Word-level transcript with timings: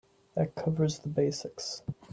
That 0.33 0.55
covers 0.55 0.97
the 0.97 1.09
basics. 1.09 1.83